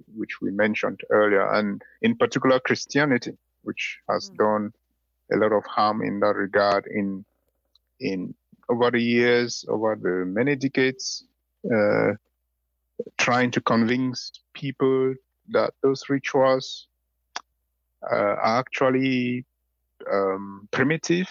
[0.00, 4.38] which we mentioned earlier and in particular christianity which has Mm.
[4.38, 4.70] done
[5.32, 7.24] a lot of harm in that regard in
[8.00, 8.34] in
[8.70, 11.26] over the years over the many decades
[11.72, 12.12] uh,
[13.18, 15.14] trying to convince people
[15.48, 16.88] that those rituals
[18.10, 19.44] uh, are actually
[20.12, 21.28] um, primitive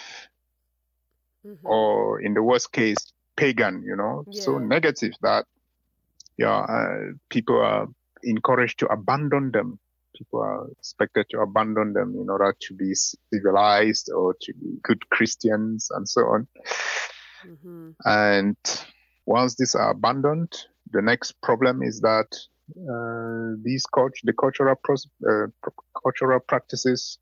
[1.44, 1.64] Mhm.
[1.64, 4.24] or in the worst case pagan you know?
[4.30, 5.44] So negative that
[6.38, 7.86] yeah uh, people are
[8.22, 9.78] encouraged to abandon them.
[10.16, 15.08] People are expected to abandon them in order to be civilized or to be good
[15.10, 16.46] christians and so on.
[17.46, 17.94] Mhm.
[18.04, 18.56] and
[19.26, 20.52] once these are abandoned
[20.92, 22.28] the next problem is that
[22.92, 25.46] uh, these cult- the cultural pros- uh,
[26.02, 27.18] cultural practices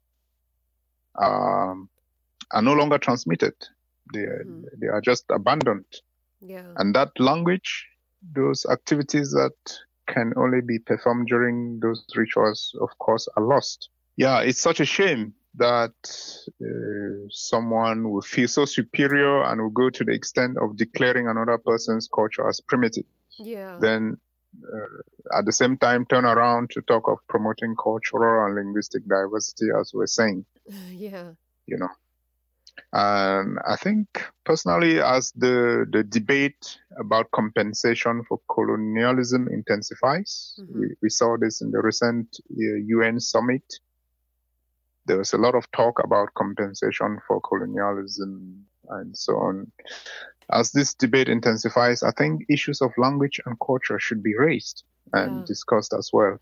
[1.20, 1.88] um,
[2.50, 3.54] are no longer transmitted.
[4.12, 4.64] They, Mhm.
[4.80, 5.86] they are just abandoned
[6.40, 6.66] Yeah.
[6.76, 7.86] and that language
[8.34, 9.52] those activities that
[10.06, 14.84] can only be performed during those rituals of course are lost yeah it's such a
[14.84, 15.92] shame that
[16.62, 21.58] uh, someone will feel so superior and will go to the extent of declaring another
[21.58, 23.04] person's culture as primitive.
[23.38, 23.78] Yeah.
[23.80, 24.16] Then
[24.62, 29.66] uh, at the same time turn around to talk of promoting cultural and linguistic diversity
[29.78, 30.44] as we're saying.
[30.90, 31.32] Yeah.
[31.66, 31.90] You know.
[32.92, 34.06] And I think
[34.44, 40.80] personally, as the, the debate about compensation for colonialism intensifies, Mhm.
[40.80, 43.62] we, we saw this in the recent uh, UN summit.
[45.06, 49.72] There was a lot of talk about compensation for colonialism and so on.
[50.50, 55.40] As this debate intensifies, I think issues of language and culture should be raised and
[55.40, 55.44] Yeah.
[55.46, 56.38] discussed as well.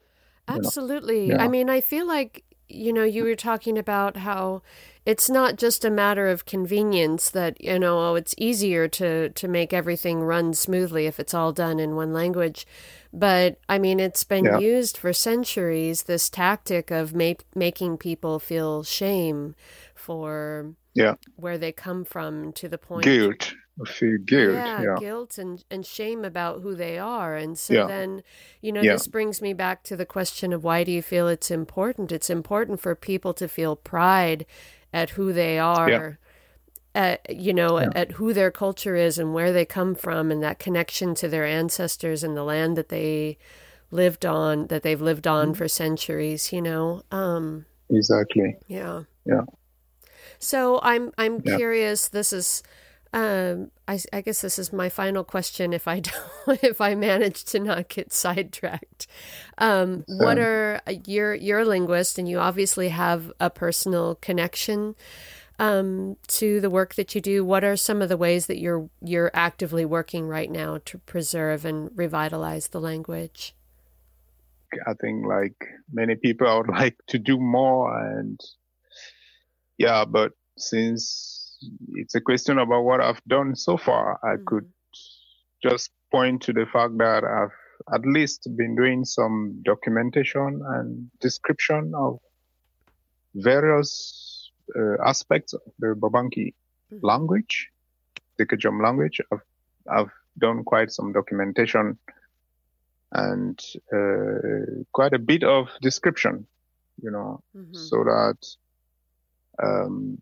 [0.49, 0.59] you know.
[0.66, 1.29] Absolutely.
[1.31, 1.42] Yeah.
[1.42, 4.62] I mean, I feel like, you know, you were talking about how
[5.05, 9.46] it's not just a matter of convenience that, you know, oh, it's easier to, to
[9.48, 12.66] make everything run smoothly if it's all done in one language.
[13.12, 14.59] But I mean, it's been Yeah.
[14.59, 19.55] used for centuries, this tactic of ma- making people feel shame
[19.94, 21.14] for Yeah.
[21.37, 23.52] where they come from to the point Guilt,
[23.84, 24.54] feel guilt.
[24.54, 24.96] yeah, Yeah.
[24.98, 27.36] guilt and, and shame about who they are.
[27.36, 27.86] And so Yeah.
[27.86, 28.22] then,
[28.62, 28.92] you know, Yeah.
[28.94, 32.10] this brings me back to the question of why do you feel it's important?
[32.12, 34.46] It's important for people to feel pride
[34.94, 36.18] at who they are.
[36.94, 37.90] At, you know, Yeah.
[37.94, 41.44] at who their culture is and where they come from, and that connection to their
[41.44, 43.36] ancestors and the land that they
[43.90, 45.58] lived on, that they've lived on Mm-hmm.
[45.58, 46.50] for centuries.
[46.54, 48.56] You know, um, Exactly.
[48.66, 49.02] yeah.
[49.26, 49.42] Yeah.
[50.38, 52.08] So I'm I'm curious.
[52.08, 52.62] This is,
[53.16, 55.72] um, I, I guess this is my final question.
[55.72, 56.00] If I
[56.46, 59.07] don't, if I manage to not get sidetracked,
[59.57, 64.94] um, what are you're you're a linguist and you obviously have a personal connection
[65.59, 67.42] um, to the work that you do.
[67.42, 71.64] What are some of the ways that you're you're actively working right now to preserve
[71.64, 73.55] and revitalize the language?
[74.87, 75.57] I think like
[75.90, 78.38] many people, I would like to do more and
[79.79, 81.36] yeah, but since
[81.95, 84.45] it's a question about what I've done so far, I Mhm.
[84.47, 84.73] could
[85.62, 87.57] just point to the fact that I've
[87.95, 92.19] at least been doing some documentation and description of
[93.35, 96.53] various uh, aspects of the Babanki
[96.92, 97.01] Mhm.
[97.03, 97.71] language,
[98.37, 99.21] the Kejom language.
[99.31, 99.45] I've,
[99.88, 101.99] I've done quite some documentation
[103.12, 103.59] and
[103.92, 106.47] uh, quite a bit of description,
[107.01, 107.77] you know, Mhm.
[107.77, 108.38] so that,
[109.62, 110.19] um,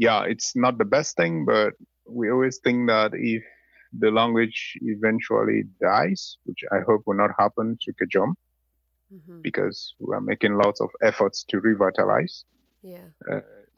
[0.00, 1.74] yeah, it's not the best thing, but
[2.08, 3.42] we always think that if
[3.98, 8.34] the language eventually dies, which I hope will not happen to Kejom,
[9.10, 9.42] Mhm.
[9.42, 12.44] because we are making lots of efforts to revitalize.
[12.82, 13.10] Yeah.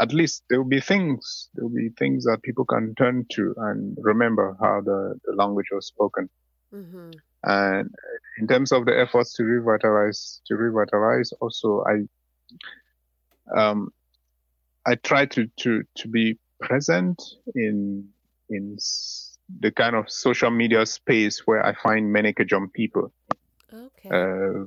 [0.00, 3.54] At least there will be things, there will be things that people can turn to
[3.58, 6.30] and remember how the, the language was spoken.
[6.70, 7.10] hmm
[7.44, 7.90] And
[8.38, 12.06] in terms of the efforts to revitalize, to revitalize, also I,
[13.56, 13.90] um,
[14.86, 17.22] I try to to to be present
[17.54, 18.08] in
[18.48, 18.78] in
[19.60, 23.12] the kind of social media space where I find many Kejom people.
[23.72, 24.08] Okay.
[24.10, 24.64] Uh,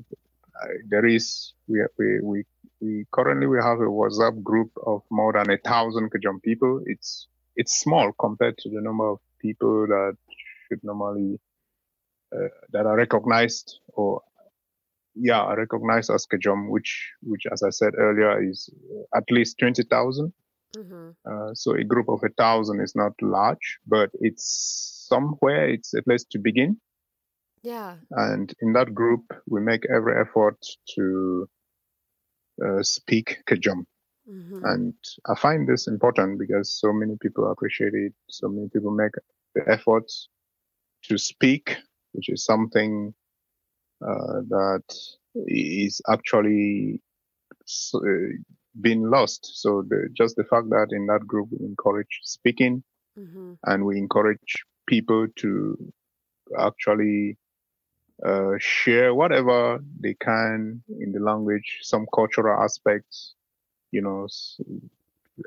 [0.87, 2.45] there is we we we
[2.81, 6.81] we currently we have a WhatsApp group of more than a thousand Kejom people.
[6.85, 10.17] It's it's small compared to the number of people that
[10.67, 11.39] should normally
[12.35, 14.21] uh, that are recognized or
[15.15, 19.83] yeah recognized as Kejom, which which as I said earlier is uh, at least twenty
[19.83, 20.33] thousand.
[20.75, 24.45] hmm Uh, so a group of a thousand is not large, but it's
[25.09, 25.69] somewhere.
[25.69, 26.77] It's a place to begin.
[27.63, 27.97] Yeah.
[28.11, 30.57] And in that group, we make every effort
[30.95, 31.47] to
[32.65, 33.85] uh, speak Kejom.
[34.25, 34.93] hmm And
[35.27, 38.13] I find this important because so many people appreciate it.
[38.29, 39.13] So many people make
[39.55, 40.29] the efforts
[41.03, 41.77] to speak,
[42.13, 43.13] which is something
[44.01, 44.83] uh, that
[45.47, 47.01] is actually
[47.95, 47.99] uh,
[48.81, 49.45] been lost.
[49.61, 52.83] So the, just the fact that in that group we encourage speaking
[53.15, 55.77] hmm and we encourage people to
[56.59, 57.37] actually
[58.25, 63.35] uh, share whatever they can in the language, some cultural aspects,
[63.91, 64.27] you know,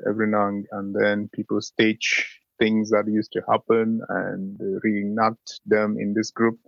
[0.07, 5.97] every now and- and then people stage things that used to happen and reenact them
[5.99, 6.59] in this group.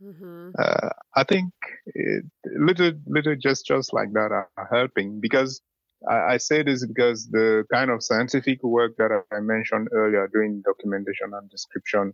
[0.00, 1.52] Hmm Uh, I think
[1.94, 2.24] it,
[2.58, 5.60] little little gestures like that are, helping because
[6.08, 10.50] I, I say this because the kind of scientific work that I mentioned earlier, doing
[10.50, 12.12] documentation and description,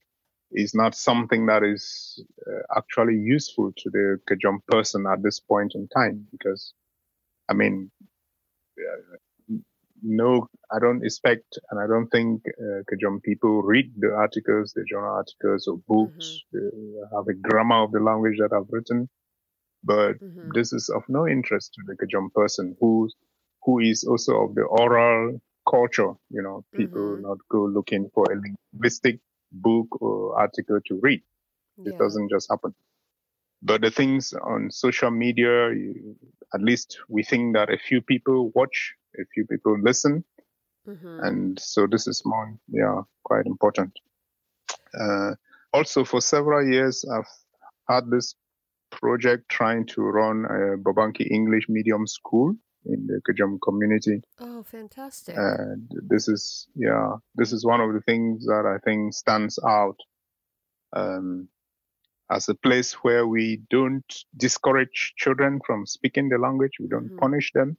[0.53, 5.73] is not something that is uh, actually useful to the Kejom person at this point
[5.75, 6.73] in time because,
[7.49, 7.91] I mean,
[10.07, 14.85] no, I don't expect and I don't think uh, Kejom people read the articles, the
[14.89, 19.09] journal articles or books, uh, have a grammar of the language that I've written.
[19.85, 23.11] But hmm this is of no interest to the Kejom person who
[23.65, 26.13] who is also of the oral culture.
[26.31, 27.21] You know, people Mhm.
[27.21, 29.21] not go looking for a linguistic
[29.53, 31.23] book or article to read.
[31.85, 31.99] It Yeah.
[31.99, 32.75] doesn't just happen.
[33.63, 36.17] But the things on social media, you,
[36.55, 40.25] at least we think that a few people watch, a few people listen,
[40.87, 41.27] Mhm.
[41.27, 43.93] and so this is more, yeah, quite important.
[44.99, 45.35] Uh,
[45.73, 47.29] also, for several years, I've
[47.89, 48.35] had this
[48.91, 54.23] project trying to run a Babanki English medium school in the Kejom community.
[54.39, 55.37] Oh, fantastic.
[55.37, 59.99] And this is, yeah, this is one of the things that I think stands out
[60.93, 61.49] um,
[62.31, 66.79] as a place where we don't discourage children from speaking the language.
[66.81, 67.19] We don't Mhm.
[67.19, 67.77] punish them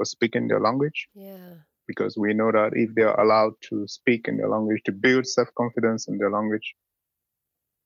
[0.00, 1.56] for speaking their language yeah.
[1.86, 5.26] because we know that if they are allowed to speak in their language, to build
[5.26, 6.74] self-confidence in their language,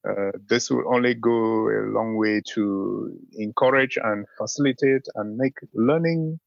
[0.08, 6.38] uh, this will only go a long way to encourage and facilitate and make learning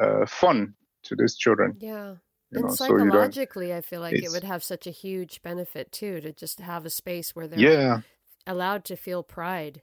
[0.00, 0.72] uh, fun
[1.02, 1.76] to these children.
[1.78, 2.14] Yeah.
[2.50, 5.92] You and know, so psychologically, I feel like it would have such a huge benefit
[5.92, 8.00] too to just have a space where they're Yeah,
[8.46, 9.82] allowed to feel pride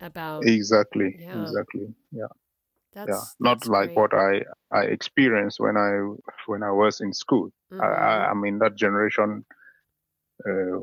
[0.00, 1.42] about exactly, Yeah.
[1.42, 1.92] exactly.
[2.12, 2.28] Yeah,
[2.94, 3.22] that's yeah.
[3.40, 3.94] Not that's like great.
[3.96, 4.42] what I
[4.72, 5.90] I experienced when I
[6.46, 7.50] when I was in school.
[7.80, 8.30] I, I.
[8.30, 9.44] I'm in that generation
[10.48, 10.80] uh,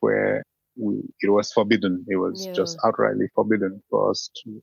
[0.00, 0.44] where
[0.76, 2.04] we, it was forbidden.
[2.08, 2.54] It was Yeah.
[2.54, 4.62] just outrightly forbidden for us to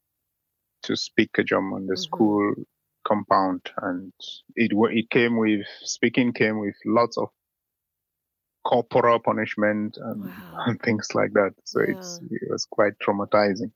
[0.83, 1.97] to speak Kejom on the Mhm.
[1.97, 2.53] school
[3.05, 4.13] compound, and
[4.55, 7.29] it it came with speaking came with lots of
[8.65, 10.63] corporal punishment and, Wow.
[10.67, 11.53] and things like that.
[11.63, 13.71] So it's it was quite traumatizing.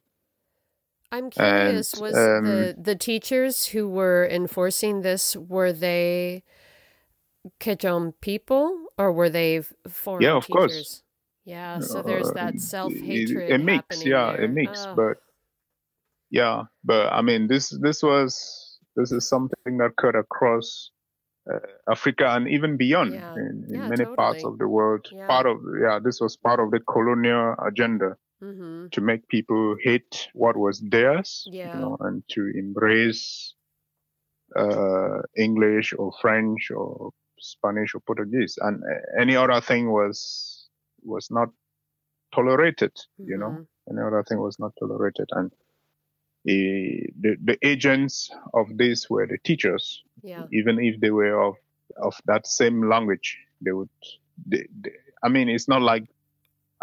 [1.12, 6.44] I'm curious, And, was um, the the teachers who were enforcing this were they
[7.60, 11.04] Kejom people or were they foreign Yeah, of course.
[11.44, 14.46] Yeah, so there's Uh, that self hatred a mix yeah there.
[14.46, 15.18] a mix Oh, but
[16.30, 20.92] yeah but i mean this this was this is something that cut across
[21.52, 21.60] uh,
[21.92, 23.34] africa and even beyond Yeah.
[23.36, 25.28] in, in Yeah, many parts of the world Yeah.
[25.28, 30.30] part of yeah this was part of the colonial agenda hmm to make people hate
[30.34, 31.68] what was theirs Yeah.
[31.74, 33.56] you know and to embrace
[34.56, 40.70] uh english or french or spanish or portuguese and uh, any other thing was
[41.04, 41.50] was not
[42.34, 42.92] tolerated
[43.26, 43.68] you know Mhm.
[43.90, 45.52] any other thing was not tolerated and
[46.48, 50.50] eh, the the agents of this were the teachers Yeah.
[50.52, 51.56] even if they were of
[52.02, 53.90] of that same language they would
[54.46, 54.92] they, they,
[55.24, 56.06] i mean it's not like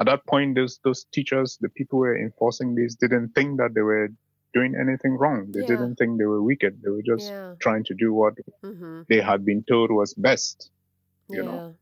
[0.01, 3.75] at that point those those teachers the people who were enforcing this didn't think that
[3.75, 4.09] they were
[4.55, 5.67] doing anything wrong they Yeah.
[5.73, 7.55] didn't think they were wicked they were just Yeah.
[7.61, 10.71] trying to do what hmm they had been told was best
[11.29, 11.43] you yeah.
[11.43, 11.75] know.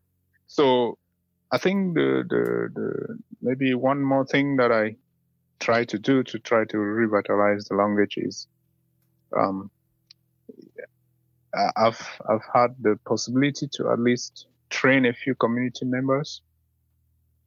[0.46, 0.98] so
[1.52, 4.96] i think the, the the maybe one more thing that i
[5.60, 8.46] try to do to try to revitalize the language is
[9.36, 9.70] um
[11.76, 16.42] i've i've had the possibility to at least train a few community members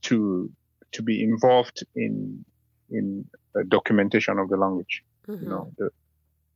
[0.01, 0.51] to
[0.91, 2.43] to be involved in
[2.89, 3.25] in
[3.55, 5.41] uh, documentation of the language Mhm.
[5.41, 5.89] you know the,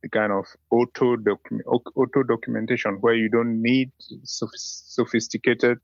[0.02, 1.66] the kind of auto document
[1.96, 3.90] auto documentation where you don't need
[4.24, 5.78] sophisticated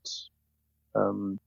[0.95, 1.39] um,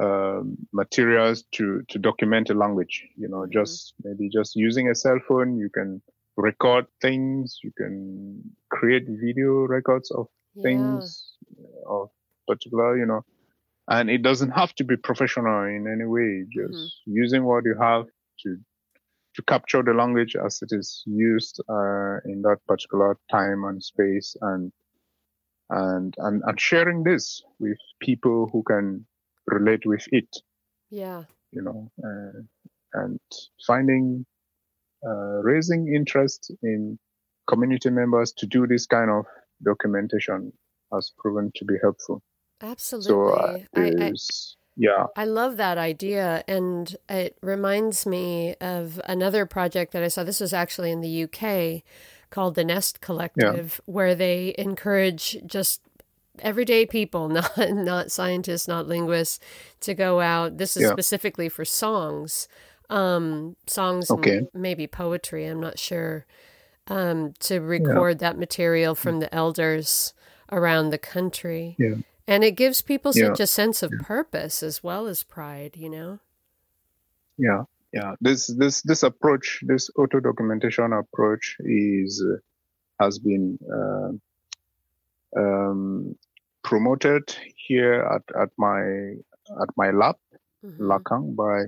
[0.00, 3.52] um, materials to to document a language you know Mhm.
[3.52, 6.02] just maybe just using a cell phone you can
[6.36, 10.62] record things you can create video records of Yeah.
[10.62, 11.36] things
[11.86, 12.10] of
[12.46, 13.24] particular you know
[13.88, 17.12] and it doesn't have to be professional in any way just Mm-hmm.
[17.22, 18.06] using what you have
[18.42, 18.56] to
[19.34, 24.34] to capture the language as it is used uh, in that particular time and space
[24.40, 24.72] and
[25.70, 29.06] and and and sharing this with people who can
[29.46, 30.28] relate with it
[30.90, 31.24] Yeah.
[31.52, 32.40] you know uh,
[33.02, 33.20] and
[33.66, 34.24] finding
[35.06, 36.98] uh, raising interest in
[37.46, 39.26] community members to do this kind of
[39.62, 40.52] documentation
[40.92, 42.22] has proven to be helpful
[42.62, 43.12] Absolutely.
[43.12, 44.12] so uh, I, I
[44.76, 46.42] yeah I love that idea.
[46.46, 50.24] And it reminds me of another project that I saw.
[50.24, 51.82] This was actually in the UK
[52.30, 55.80] called the Nest Collective, where they encourage just
[56.40, 59.38] everyday people, not not scientists, not linguists,
[59.80, 60.58] to go out.
[60.58, 60.92] This is Yeah.
[60.92, 62.48] specifically for songs,
[62.90, 64.46] um, songs, and Okay.
[64.52, 65.46] maybe poetry.
[65.46, 66.26] I'm not sure.
[66.88, 70.14] Um, to record that material from the elders
[70.52, 71.74] around the country.
[71.78, 71.96] Yeah.
[72.28, 73.28] And it gives people Yeah.
[73.28, 76.18] such a sense of purpose as well as pride, you know?
[77.38, 82.36] yeah yeah this this this approach this auto documentation approach is uh,
[82.98, 84.10] has been uh,
[85.38, 86.16] um,
[86.64, 87.24] promoted
[87.56, 88.80] here at, at my
[89.62, 90.16] at my lab
[90.64, 90.78] Mhm.
[90.80, 91.64] LLACAN by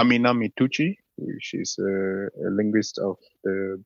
[0.00, 0.96] Amina Mettouchi
[1.40, 3.82] she's a, a linguist of the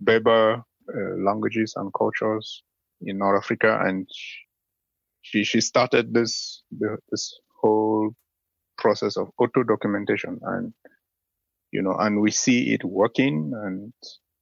[0.00, 0.62] berber
[0.94, 2.64] uh, languages and cultures
[3.02, 4.08] in North Africa, and
[5.22, 6.62] she she started this
[7.10, 8.10] this whole
[8.78, 10.72] process of auto documentation, and
[11.70, 13.92] you know, and we see it working, and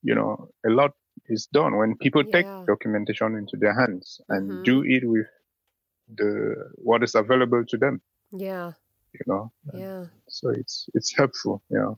[0.03, 0.93] you know, a lot
[1.27, 2.33] is done when people yeah.
[2.33, 4.63] take documentation into their hands and mm-hmm.
[4.63, 5.27] do it with
[6.17, 8.01] the what is available to them.
[8.33, 8.73] Yeah.
[9.13, 9.53] You know.
[9.75, 10.07] Yeah.
[10.29, 11.63] So it's it's helpful.
[11.71, 11.95] Yeah.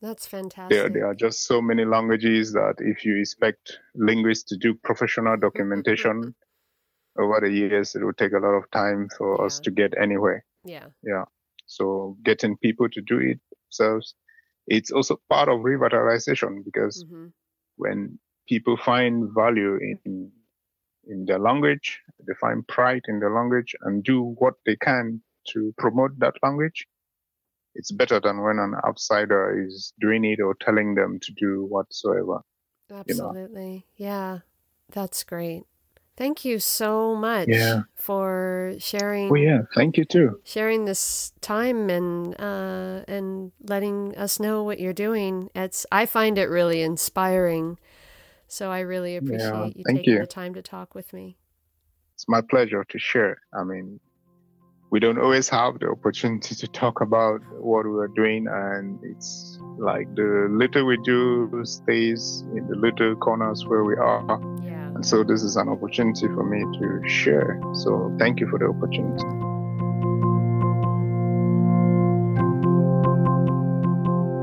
[0.00, 0.76] That's fantastic.
[0.78, 5.36] There, there are just so many languages that if you expect linguists to do professional
[5.36, 6.34] documentation
[7.18, 9.46] over the years, it will take a lot of time for yeah.
[9.46, 10.44] us to get anywhere.
[10.64, 10.86] Yeah.
[11.02, 11.24] Yeah.
[11.66, 14.14] So getting people to do it themselves,
[14.66, 17.26] it's also part of revitalization because mm-hmm.
[17.76, 20.30] when people find value in
[21.08, 25.72] in their language, they find pride in their language and do what they can to
[25.78, 26.86] promote that language,
[27.74, 32.40] it's better than when an outsider is doing it or telling them to do whatsoever.
[32.92, 33.86] Absolutely.
[33.96, 34.12] You know?
[34.12, 34.38] Yeah.
[34.90, 35.64] That's great.
[36.18, 37.82] Thank you so much yeah.
[37.94, 39.30] for sharing.
[39.30, 40.40] Well, yeah, thank you too.
[40.42, 45.48] Sharing this time and uh, and letting us know what you're doing.
[45.54, 47.78] It's I find it really inspiring.
[48.48, 50.18] So I really appreciate yeah, you taking you.
[50.18, 51.36] the time to talk with me.
[52.14, 53.38] It's my pleasure to share.
[53.54, 54.00] I mean,
[54.90, 60.12] we don't always have the opportunity to talk about what we're doing and it's like
[60.16, 64.77] the little we do stays in the little corners where we are yeah.
[64.98, 67.60] And so this is an opportunity for me to share.
[67.72, 69.22] So thank you for the opportunity.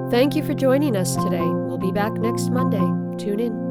[0.09, 1.41] Thank you for joining us today.
[1.41, 2.77] We'll be back next monday.
[3.17, 3.64] Tune in